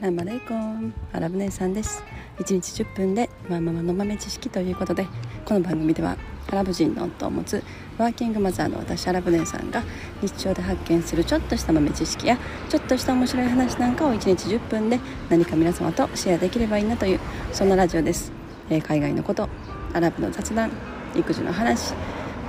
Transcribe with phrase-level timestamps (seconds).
[0.00, 2.02] サラマレイコンアラブ姉さんです。
[2.38, 5.06] 1日10分でマママの豆知識ということで
[5.44, 6.16] この番組では
[6.48, 7.62] アラブ人の夫を持つ
[7.98, 9.82] ワーキングマザーの私アラブ姉さんが
[10.22, 12.38] 日常で発見するちょっとした豆知識や
[12.70, 17.20] ちょっとした面白い話なんかを1日10分で何か皆様とシェアできればいいなという
[17.52, 18.32] そんなラジオです、
[18.70, 19.50] えー、海外のこと
[19.92, 20.70] アラブの雑談
[21.14, 21.92] 育児の話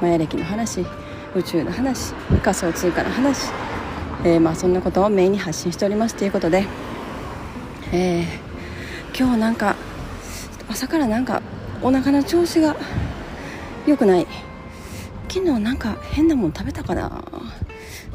[0.01, 0.85] マヤ歴の話
[1.35, 3.51] 宇宙の話仮想通貨の話
[4.23, 6.63] えー、まあ、そんなことをメインに発信しておりますということで、
[7.93, 9.75] えー、今日なんか
[10.69, 11.41] 朝からなんか
[11.81, 12.77] お腹の調子が
[13.85, 14.27] 良くない。
[15.27, 17.09] 昨日なんか変なもん食べたかな。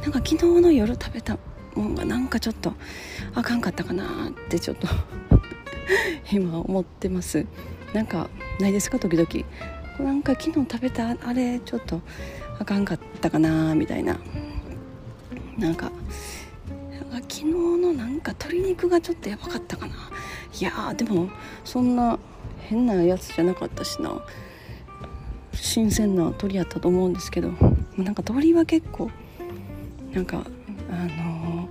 [0.00, 1.36] なんか昨日の夜食べた
[1.74, 2.72] もんがなんかちょっと
[3.34, 4.88] あかんかったかなってちょっと
[6.32, 7.44] 今思ってます。
[7.92, 9.28] なんかないですか時々。
[9.98, 12.00] なんか昨日食べたあれちょっと
[12.58, 14.16] あかんかったかなみたいな。
[15.58, 15.92] なんか
[17.28, 19.94] 昨日のなんか鶏肉がちょっとやばかったかな。
[20.58, 21.28] いやーでも
[21.64, 22.18] そんな
[22.60, 24.22] 変なやつじゃなかったしな。
[25.52, 27.52] 新鮮な鳥やったと思うんですけど。
[27.96, 29.10] なんか鳥は結構
[30.12, 30.44] なんか
[30.90, 31.68] あの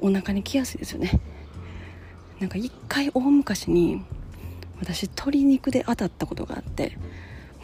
[0.00, 1.20] ー、お腹に来やすいですよね。
[2.40, 4.02] なんか一回大昔に
[4.80, 6.98] 私鶏肉で当たったことがあって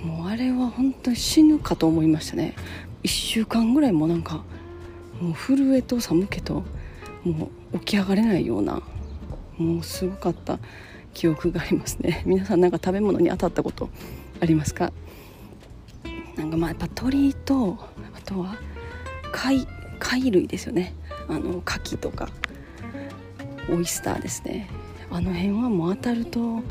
[0.01, 2.55] もうあれは本当に死ぬかと思いましたね。
[3.03, 4.45] 1週間ぐらいもなんか
[5.21, 6.63] もう震えと寒気と
[7.29, 8.83] もう起き上がれないような
[9.57, 10.59] もうすごかった
[11.15, 12.23] 記憶がありますね。
[12.27, 13.91] 皆さんなんか食べ物に当たったこと
[14.41, 14.93] ありますか？
[16.37, 17.79] なんかまあやっぱ鳥と
[18.15, 18.57] あとは
[19.33, 19.67] 貝
[19.99, 20.95] 貝類ですよね。
[21.29, 22.29] あの牡蠣とか
[23.69, 24.69] オイスターですね。
[25.11, 26.63] あの辺はもう当たると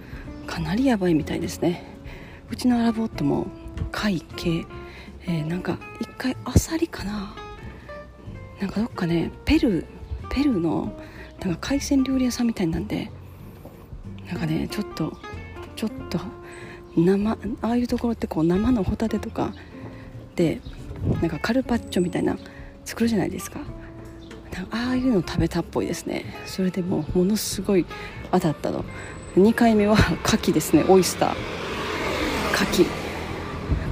[0.46, 1.84] かなりやばいみたいですね。
[2.50, 3.48] うちのアラボットも
[3.92, 4.66] 貝系、
[5.26, 7.36] えー、なんか一回アサリかな？
[8.62, 9.86] なんかどっかねペルー
[10.30, 10.94] ペルーの
[11.42, 13.12] なんか海鮮料理屋さんみたいなんで
[14.28, 15.14] なんかねちょっと
[15.76, 16.20] ちょっと
[16.96, 19.54] 生ああいうところってこう生のホタテとか
[20.36, 20.60] で
[21.22, 22.38] なんかカルパッチョみたいな
[22.86, 23.60] 作るじゃないですか。
[24.72, 26.26] ああいうの食べたっぽいですね。
[26.48, 27.86] それでもものすごい
[28.32, 28.84] 当たったの。
[29.36, 29.94] 2回目は
[30.26, 30.84] 牡蠣ですね。
[30.90, 31.36] オイスター。
[32.56, 32.86] 牡蠣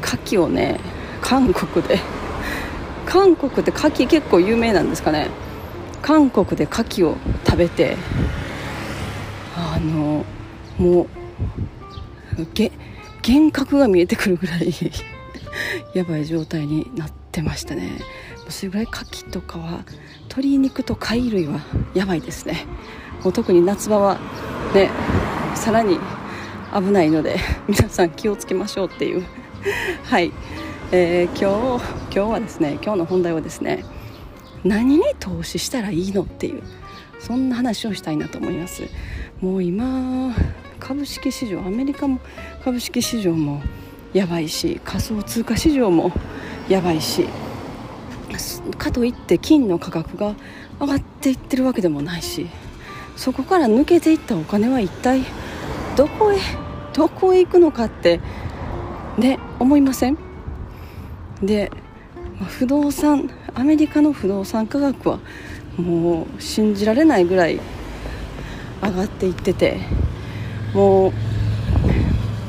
[0.02, 0.80] 牡蠣をね
[1.22, 2.00] 韓国で
[3.06, 5.30] 韓国って牡蠣結構有名なんですかね。
[6.06, 7.98] 韓国で牡蠣を食べて
[9.58, 10.24] あの
[10.78, 11.08] も
[12.38, 12.72] うげ
[13.28, 14.72] 幻覚が見えてくるぐらい
[15.96, 17.94] やばい状態になってましたね。
[18.50, 19.84] それぐらい牡蠣とかは
[20.26, 21.62] 鶏肉と貝類は
[21.96, 22.68] やばいですね。
[23.24, 24.20] もう特に夏場は
[24.76, 24.92] ね
[25.56, 25.98] さらに
[26.72, 29.24] 危ないので 皆さん気をつけましょうっていう。
[30.04, 30.32] はい。
[30.92, 31.84] えー、今日
[32.16, 33.84] 今日はですね今日の本題はですね
[34.66, 36.64] 何に投資したらいいのっていう
[37.20, 38.84] そんな話をしたいなと思います。
[39.40, 40.36] もう今
[40.80, 42.20] 株式市場アメリカも
[42.64, 43.62] 株式市場も
[44.14, 46.12] やばいし仮想通貨市場も
[46.68, 47.28] やばいし
[48.78, 50.36] かといって金の価格が
[50.80, 52.47] 上がっていってるわけでもないし
[53.16, 55.22] そこから抜けていったお金は一体
[55.96, 56.38] どこへ
[56.94, 58.20] どこへ行くのかって
[59.18, 60.18] ね思いません？
[61.42, 61.72] で
[62.44, 65.19] 不動産アメリカの不動産価格は
[65.78, 67.59] もう信じられないぐらい
[68.81, 69.79] 上がっていってて
[70.73, 71.13] も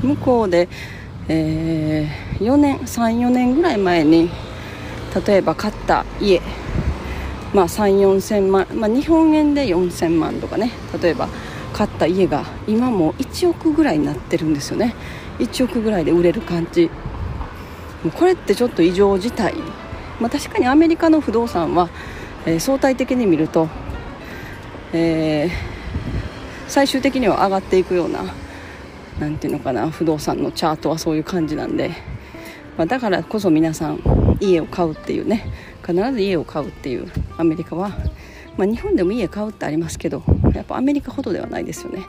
[0.03, 0.69] う向こうで、
[1.29, 4.31] えー、4年34年ぐらい前に
[5.27, 6.41] 例えば買った家
[7.55, 11.29] まあ3 4千万、まあ、日本円で4000万とかね例えば
[11.73, 14.95] 買った家が今も1億ぐらいになってるんですよね。
[15.39, 16.91] 1億ぐらいで売れる感じ。
[18.11, 19.55] これってちょっと異常事態、
[20.21, 21.89] まあ、確かにアメリカの不動産は、
[22.47, 23.69] えー、相対的に見ると、
[24.93, 25.51] えー、
[26.69, 28.25] 最終的には上がっていくような
[29.21, 31.91] 何ていうのかな不動産のチャートはそういう感じなんで、
[32.77, 35.51] まあ、だからこそ皆さん家を買うっていうね。
[35.87, 37.07] 必ず家を買うっていう
[37.39, 37.91] アメリカは、
[38.57, 40.25] まあ、日本でも家買うってありますけど。
[40.57, 42.05] やっぱアメリカほどではないですよね。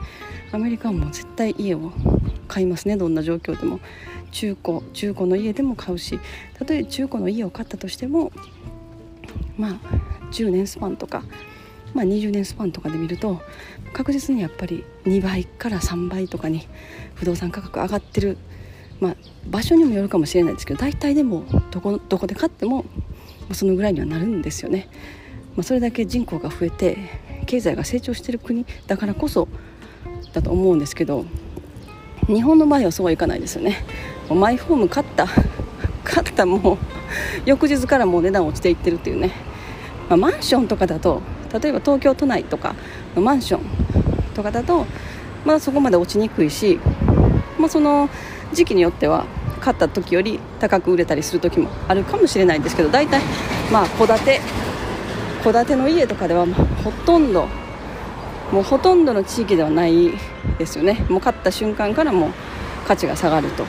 [0.52, 1.92] アメリカはもう絶対家を
[2.48, 2.98] 買いますね。
[2.98, 3.80] どんな状況でも。
[4.32, 6.20] 中古中古の家でも買うし。
[6.58, 8.32] たとえ中古の家を買ったとしても
[9.58, 9.80] まあ
[10.32, 11.24] 10年スパンとか、
[11.94, 13.42] まあ、20年スパンとかで見ると
[13.94, 16.68] 確実にやっぱり2倍から3倍とかに
[17.16, 18.38] 不動産価格上がってる、
[19.00, 19.16] まあ、
[19.48, 22.86] 場所にもよるかもしれないですけど大体でもどこどこで買っても
[23.54, 24.90] そのぐらいにはなるんですよね。
[25.56, 26.98] まあ、それだけ人口が増えて
[27.48, 29.48] 経済が成長してる国だからこそ
[30.34, 31.26] だと思うんですけど
[32.28, 33.78] 日本の場合はそうはいかないですよね。
[34.30, 35.26] マイホーム買った
[36.04, 36.78] 買ったもう
[37.46, 39.32] 翌日からもう値段落ちていってるっていうね、
[40.10, 41.22] まあ、マンションとかだと
[41.62, 42.76] 例えば東京都内とか
[43.16, 43.62] のマンション
[44.34, 44.86] とかだと
[45.46, 46.80] まだそこまで落ちにくいし、
[47.58, 48.10] まあ、その
[48.52, 49.26] 時期によっては
[49.62, 53.22] 買った時より高く売れたりする時もあるかもしれないんですけど大体
[53.72, 54.42] まあ戸建て
[55.48, 56.46] 戸建ての家とかでは
[56.84, 57.48] ほとんど
[58.52, 60.12] もうほとんどの地域ではない
[60.58, 61.06] ですよね。
[61.10, 62.32] もう買った瞬間からもう
[62.88, 63.64] 価値が下がると。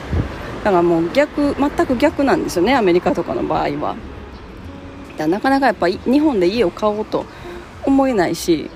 [0.63, 3.95] だからもう逆全く逆なんですよねアメリカとかの場合は。
[5.17, 7.25] だなかなかやっぱ日本で家を買おうと
[7.85, 8.69] 思えないし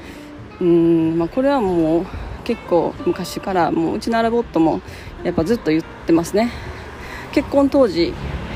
[0.59, 2.05] うん、まあ、これはもう
[2.44, 4.81] 結構昔からもううちのアラボットも
[5.23, 6.51] やっぱずっと言ってますね。
[7.33, 8.13] 結婚当時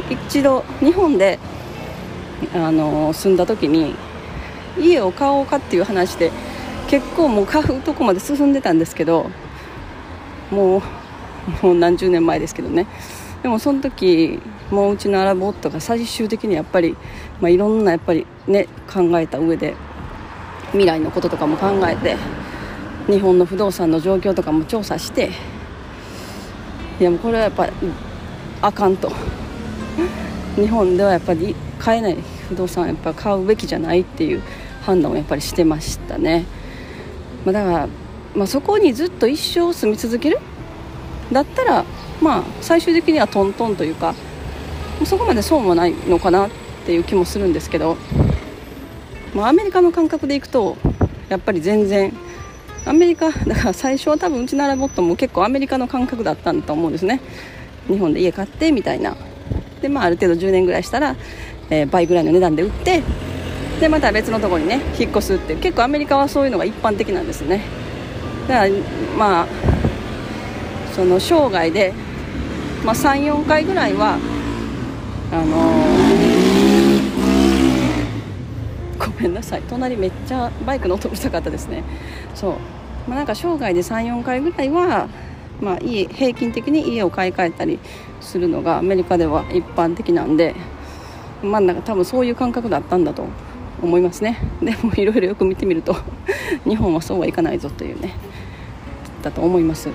[0.09, 1.39] 一度日本で
[2.53, 3.95] あの住んだ時に
[4.79, 6.31] 家を買おうかっていう話で
[6.87, 9.29] 結構もう買うとこまで進んでたんですけど
[10.51, 10.81] もう
[11.61, 12.87] もう何十年前ですけどね。
[13.41, 14.39] でもその時
[14.71, 16.97] もううちのアラブ夫が最終的にやっぱり、
[17.39, 19.75] まあ、いろんなやっぱりね考えた上で
[20.71, 22.17] 未来のこととかも考えて
[23.07, 25.31] 日本の不動産の状況とかも調査して
[26.99, 27.69] いやもうこれはやっぱ
[28.61, 29.11] あかんと。
[30.57, 32.17] 日本ではやっぱり買えない
[32.49, 34.41] 不動産やっぱ買うべきじゃないっていう
[34.87, 36.45] 判断をやっぱりしてましたね、
[37.45, 37.87] まあ、だから、
[38.35, 40.39] まあ、そこにずっと一生住み続ける？
[41.31, 41.85] だったら
[42.21, 44.15] まあ最終的にはトントンというか
[45.03, 46.49] そこまで損もないのかなっ
[46.85, 47.97] ていう気もするんですけど、
[49.35, 50.77] まあ、アメリカの感覚でいくと
[51.27, 52.13] やっぱり全然
[52.85, 57.19] アメリカだから最初は多分うちならボットも結構アメリカの感覚だったんだと思うんですね。
[57.87, 59.17] 日本で家買ってみたいな。
[59.81, 61.17] で、まあ、ある程度10年ぐらいしたら、
[61.69, 63.03] えー、倍ぐらいの値段で売って
[63.79, 67.63] でまた別のところにね引っ越すって結構アメリカはそういうのが一般的なんですね。
[68.47, 68.71] だから
[69.17, 69.47] まあ
[70.95, 71.93] その生涯で、
[72.83, 74.17] まあ、34回ぐらいは
[75.31, 81.83] あのー、ごめんなさい隣めっちゃバイクの音うるさかったですね。
[82.33, 82.53] そう、
[83.07, 85.07] まあ、なんか生涯で34回ぐらいは
[85.61, 87.79] まあ、家平均的に家を買い替えたり
[88.21, 90.55] するのがアメリカでは一般的なんで、
[91.41, 93.25] まあ、なんか多分そういう感覚だったんだと
[93.81, 94.39] 思いますね。
[94.61, 95.95] でもいろいろよく見てみると
[96.65, 98.13] 日本はそうはいかないぞというね
[99.23, 99.89] だと思います。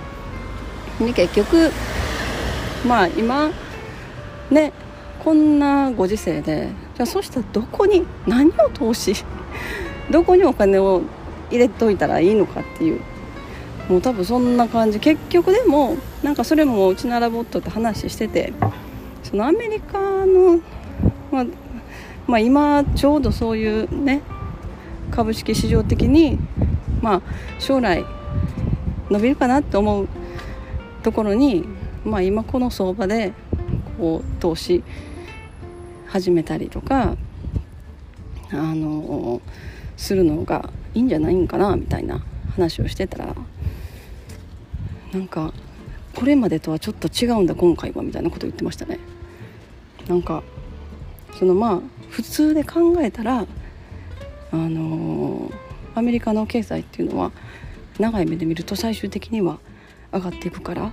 [1.00, 1.70] で結局
[2.86, 3.50] まあ今
[4.50, 4.72] ね
[5.24, 9.14] こんなご時世でじゃあそしたらどこに何を投資
[10.10, 11.02] どこにお金を
[11.50, 13.00] 入れといたらいいのかっていう
[13.88, 15.00] もう多分そんな感じ。
[15.00, 18.52] 結局でもなんかそれもうちのアラボットって話してて
[19.22, 20.60] そのアメリカの、
[21.30, 21.46] まあ、
[22.26, 24.22] まあ、今ちょうどそういうね
[25.10, 26.38] 株式市場的に
[27.00, 27.22] まあ
[27.58, 28.04] 将来
[29.10, 30.08] 伸びるかなって思う
[31.02, 31.64] ところに
[32.04, 33.32] まあ今この相場で
[33.98, 34.82] こう投資
[36.06, 37.16] 始めたりとか
[38.50, 39.40] あの
[39.96, 42.22] するのがいいんじゃないんかなみたいな
[42.54, 43.34] 話をしてたら
[45.12, 45.52] なんか
[46.14, 48.98] これまでとはちょっと違うんだ今回はみたいなこと言ってましたね。
[50.08, 50.42] なんか
[51.38, 51.80] そのまあ
[52.10, 53.46] 普通で考えたら
[54.50, 55.52] あのー、
[55.94, 57.32] アメリカの経済っていうのは
[57.98, 59.58] 長い目で見ると最終的には
[60.12, 60.92] 上がっていくから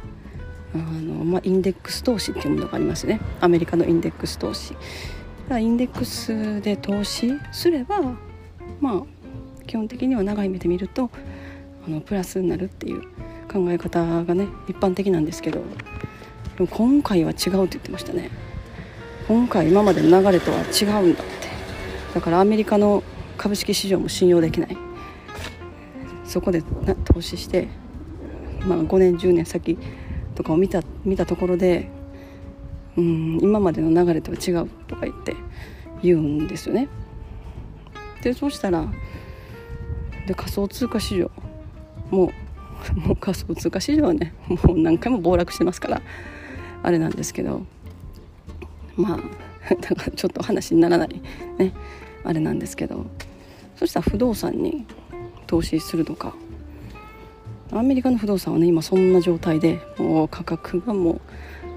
[0.73, 3.19] あの、まあ、インデックス投資っていうものがありますね。
[3.41, 4.75] アメリカのインデックス投資。
[5.51, 7.99] インデックスで投資すれば
[8.79, 9.03] まあ
[9.65, 11.09] 基本的には長い目で見ると
[11.87, 13.01] あのプラスになるっていう
[13.51, 15.61] 考え方がね一般的なんですけど
[16.57, 18.29] でも今回は違うって言ってましたね。
[19.29, 21.49] 今回今までの流れとは違うんだって。
[22.15, 23.03] だからアメリカの
[23.37, 24.75] 株式市場も信用できない。
[26.25, 26.63] そこで
[27.05, 27.67] 投資して、
[28.61, 29.77] まあ、5年10年先
[30.33, 31.91] とかを見た見たところで
[32.97, 35.35] うん今までの流れとは違うとか言って
[36.01, 36.87] 言うんですよね。
[38.23, 38.87] でそうしたら
[40.25, 41.29] で仮想通貨市場
[42.09, 42.31] も
[42.95, 46.01] もう仮想通貨市場はねもう何回も暴落してますから
[46.81, 47.67] あれなんですけど。
[48.99, 49.19] まあ
[49.75, 51.21] だからちょっと話にならない
[51.57, 51.73] ね。
[52.23, 53.05] あれなんですけど。
[53.77, 54.85] そしたら不動産に
[55.47, 56.33] 投資するとか。
[57.71, 61.21] アメリカの不動産はね今そんな状態でもう価格がもう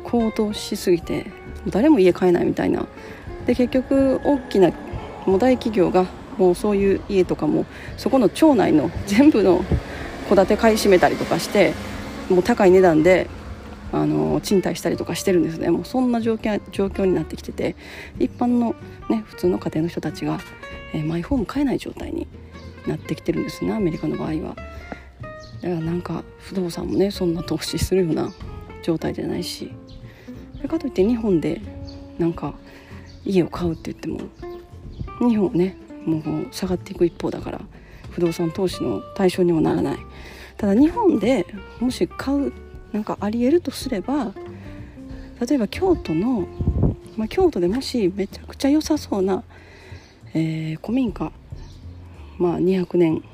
[0.05, 1.27] 高騰しすぎて
[1.69, 2.87] 誰も家買えないみたいな。
[3.47, 4.71] で結局大きな
[5.27, 6.07] もう大企業が
[6.39, 7.67] もうそういう家とかも
[7.99, 9.65] そこの町内の全部の
[10.29, 11.75] 戸建て買い占めたりとかして
[12.31, 13.29] もう高い値段で
[13.93, 15.71] あの賃貸したりとかしてるんですね。
[15.71, 17.77] もうそんな状況状況になってきてて
[18.19, 18.75] 一般の、
[19.11, 20.41] ね、普通の家庭の人たちが、
[20.95, 22.27] えー、マイホーム買えない状態に
[22.87, 23.73] なってきてるんですね。
[23.73, 24.57] アメリカの場合は。
[25.61, 28.33] だからなんか不動産もねそんな投資するような
[28.83, 29.73] 状態じゃないし。
[30.69, 31.61] かといって日本で
[32.19, 32.55] なんか
[33.25, 34.21] 家を買うって言っても
[35.29, 37.61] 日本はねもう下がっていく一方だから
[38.11, 39.99] 不動産投資の対象にもならない。
[40.57, 41.47] ただ日本で
[41.81, 42.53] もし買う
[42.93, 44.33] なんかありえるとすれば
[45.47, 46.47] 例えば京都の、
[47.17, 49.43] まあ、京都でもしめちゃくちゃ良さそうな、
[50.35, 51.33] えー、古民家、
[52.39, 53.25] まあ、200年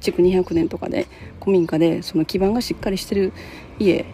[0.00, 1.06] 築200年とかで
[1.40, 3.32] 古民家でその基盤がしっかりしてる
[3.78, 4.04] 家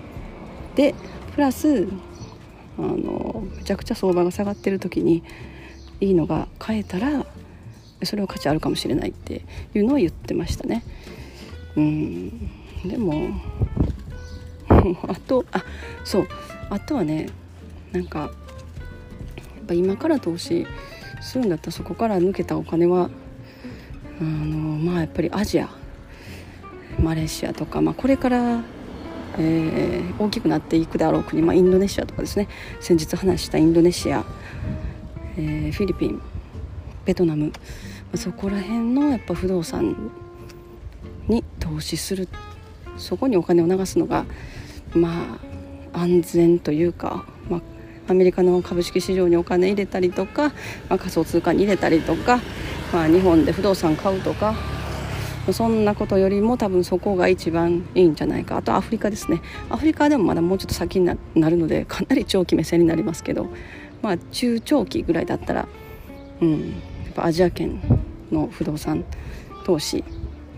[0.74, 0.94] で
[1.34, 1.88] プラス
[2.78, 5.22] あのめちゃくちゃ相場が下がってる時に
[6.00, 7.26] いいのが買えたら
[8.02, 9.42] それは価値あるかもしれないって
[9.74, 10.82] いうのを言ってましたね。
[11.76, 12.50] うん
[12.84, 13.30] でも
[14.68, 15.62] あとあ
[16.04, 16.28] そう。
[16.70, 17.28] あとはね
[17.92, 18.30] なんかやっ
[19.66, 20.66] ぱ今から投資
[21.20, 23.10] するんだったらそこから抜けたお金は
[24.20, 25.68] あのまあやっぱりアジア
[26.98, 28.62] マレーシアとか、まあ、これから、
[29.38, 32.48] えー、大きくなっていくであろう国、まあ、インドネシアとかですね。
[32.80, 34.24] 先日話したインドネシア、
[35.36, 36.22] えー、フィリピン
[37.04, 37.52] ベトナム
[38.12, 40.10] まそこら辺のやっぱ不動産
[41.26, 42.28] に投資する
[42.96, 44.24] そこにお金を流すのが
[44.94, 45.38] ま
[45.92, 47.60] あ安全というか、まあ、
[48.08, 50.48] アメリカの株式市場にお金入れたりとか、
[50.88, 52.40] まあ、仮想通貨に入れたりとか、
[52.92, 54.54] まあ、日本で不動産買うとか
[55.52, 58.56] そんなことよりも多分そこが一番いいんじゃないか。
[58.56, 59.42] あとアフリカですね。
[59.68, 63.48] アフリカでもまだもうちょっと先になるのでかなり長期目線になりますけど
[64.00, 65.68] まあ中長期ぐらいだったら
[66.40, 67.78] うんやっぱアジア圏
[68.32, 69.04] の不動産
[69.64, 70.02] 投資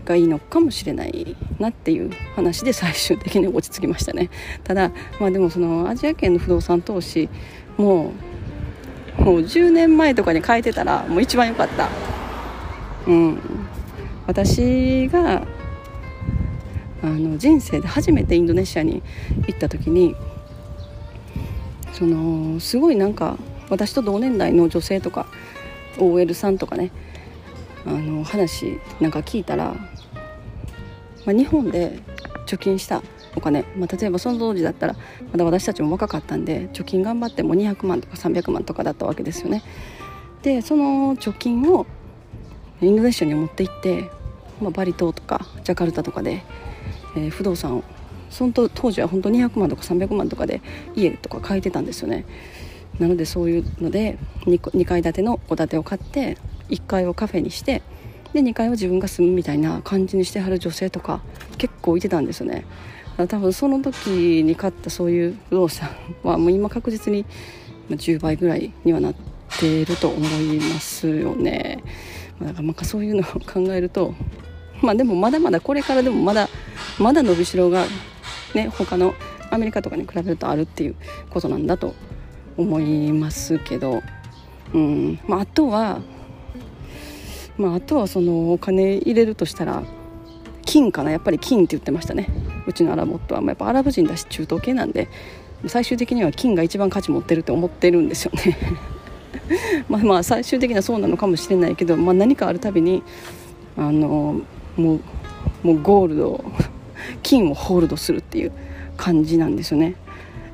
[0.07, 4.29] がいいのかもしれないなっていう話で最終的に落ち着きましたね。
[4.63, 7.29] ただまあでもそのアジア圏の不動産投資
[7.77, 8.13] も
[9.19, 11.89] うもう10年前とかに変えてたらもう一番良かった。
[13.07, 13.39] うん。
[14.25, 15.47] 私が
[17.01, 19.01] あの人生で初めてインドネシアに
[19.47, 20.15] 行った時に
[21.93, 23.37] そのすごいなんか
[23.69, 25.27] 私と同年代の女性とか
[25.97, 26.91] OL さんとかね
[27.85, 29.75] あの話なんか聞いたら
[31.27, 31.99] まあ、日本で
[32.45, 33.03] 貯金した
[33.35, 34.95] お金、まあ、例えばその当時だったら
[35.31, 39.61] まだ私たちも若かったんで貯金頑張っても200万とか300万とかだったわけですよね。
[40.41, 41.85] でその貯金を
[42.81, 44.09] インドネシアに持って行って、
[44.61, 46.43] まあ、バリ島とかジャカルタとかで、
[47.17, 47.83] えー、不動産を
[48.29, 50.61] その当時は本当200万とか300万とかで
[50.95, 52.23] 家とか買えてたんですよね。
[52.99, 56.37] なのでそういうので 2, 2階建ての戸建てを買って
[56.69, 57.81] 1階をカフェにして
[58.41, 61.21] で2階は自分が住むみたいな感じにしてはる女性とか
[61.57, 62.65] 結構いてたんですよね。
[63.27, 65.89] 多分その時に買ったそういう不動産
[66.21, 67.25] はもう今確実に
[67.89, 69.15] 10倍ぐらいにはなっ
[69.59, 71.83] ていると思いますよね。
[72.39, 74.13] だからなんかそういうのを考えると
[74.83, 76.47] まあでもまだまだこれからでもまだ
[76.99, 77.85] まだ伸びしろが
[78.53, 79.15] ね他の
[79.49, 80.95] アメリカとかに比べるとあるっていう
[81.31, 81.95] ことなんだと
[82.55, 84.03] 思いますけど、
[84.73, 85.19] うん。
[85.27, 86.01] まあ、あとは
[87.57, 89.83] まあ、あとはそのお金入れるとしたら
[90.65, 91.11] 金かな？
[91.11, 92.29] やっぱり金って言ってましたね。
[92.67, 95.07] うちのアラボットは、まあ、やっぱアラブ人だし中東系なんで
[95.65, 98.57] 最終的には金が一番価値持ってるって思ってるんですよね。
[99.89, 103.01] まあまあ最終的にはそうなのかもしれないけど、まあ、何かあるたびに
[103.77, 104.41] あの
[104.75, 105.01] もう
[105.63, 106.43] もうゴールド
[107.23, 108.51] 金をホールドするっていう
[108.97, 109.95] 感じなんですよね。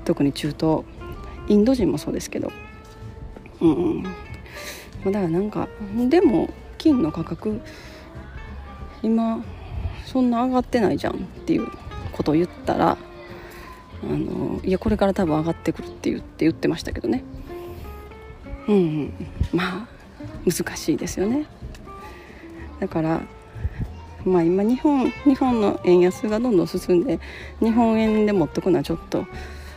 [0.06, 0.84] 特に中東。
[1.50, 2.52] インド人もそうですけど。
[3.60, 4.16] うん、うん、だか
[5.12, 5.68] らなんか
[6.10, 6.50] でも
[6.84, 7.62] 金の価格
[9.04, 9.42] 今
[10.06, 11.68] そんな上がってないじゃんっていう
[12.12, 12.98] ことを言ったら
[14.04, 17.24] あのいやこれから多分上がってくるって言って言ってましたけどね。
[18.68, 19.14] うん、
[19.54, 19.88] まあ
[20.46, 21.46] 難しいですよね。
[22.82, 23.22] だから
[24.26, 27.22] まあ今日本日本の円安がどんどん進んで
[27.62, 29.26] 日本円で持ってくのはちょっと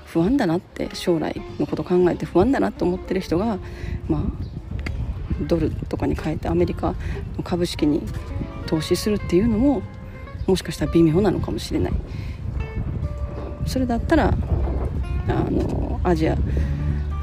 [0.07, 3.59] 不安だなって将来のこと考えて不安だなと思ってる人が
[4.09, 4.56] まあ
[5.41, 6.95] ドルとかに変えてアメリカ
[7.37, 8.03] の株式に
[8.67, 9.83] 投資するっていうのも
[10.47, 11.93] もしかしたら微妙なのかもしれない。
[13.67, 14.35] それだったら
[15.29, 16.37] あのアジア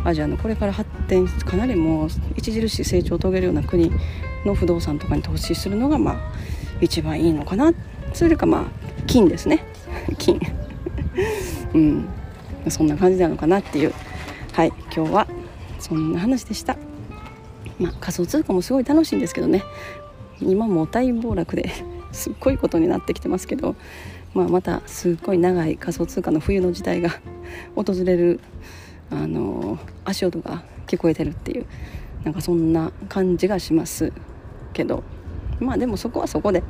[0.04, 3.92] アジアのこれから発展かなりもう著しい成長を遂げるような国
[4.46, 6.18] の不動産とかに投資するのがまあ
[6.82, 7.72] 一番いいのかな。
[8.14, 8.64] それかまあ
[9.08, 9.64] 金ですね。
[10.20, 10.40] 金。
[11.74, 12.06] うん。
[12.70, 13.94] そんな感じなのかなっていう。
[14.52, 14.74] はい。
[14.94, 15.28] 今日は
[15.80, 16.78] そんな話でした。
[17.80, 19.64] まあ、仮想通貨もすごい楽しいんですけどね。
[20.42, 21.70] 今も大暴落で
[22.12, 23.76] すっごいことになってきてますけど、
[24.34, 27.10] まあ、またすっごい長い仮想通貨の冬の時代が
[27.76, 28.40] 訪れる
[29.10, 31.66] あの足音が聞こえてるっていう
[32.24, 34.12] なんかそんな感じがします
[34.74, 35.04] けど。
[35.60, 36.64] まあでもそこはそこで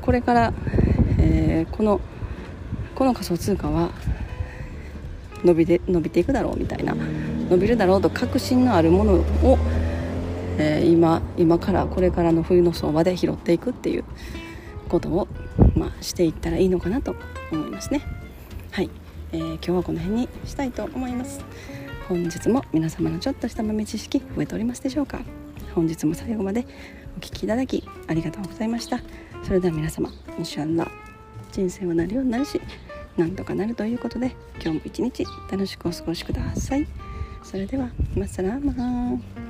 [0.00, 0.52] これから、
[1.18, 2.00] えー、この
[2.94, 3.90] この仮想通貨は
[5.44, 9.58] 伸びで伸びていくだろうみたいな伸びるだろうと確信のあるものを
[10.58, 14.04] えー、今今からこれからの冬の相場で拾っていくっていう
[14.88, 15.28] ことを、
[15.74, 17.16] まあ、していったらいいのかなと
[17.50, 18.02] 思いますね。
[18.70, 18.90] はい、
[19.32, 21.40] えー、今日はこの辺にしたいと思います。
[22.08, 25.20] 本日も皆様のちょっとした豆知識増えておりますでしょうか。
[25.74, 26.66] 本日も最後まで
[27.16, 29.00] お聴きいただきありがとうございました。
[29.42, 30.88] それでは皆様インシャンラ
[31.50, 32.60] 人生はなるようになるし
[33.16, 36.86] なんとかなるということで今日も一日楽しくお過ごしください。
[37.42, 39.41] それではマッサラーマン